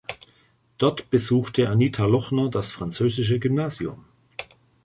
Dort 0.79 1.11
besuchte 1.11 1.69
Anita 1.69 2.07
Lochner 2.07 2.49
das 2.49 2.71
Französische 2.71 3.37
Gymnasium. 3.37 4.03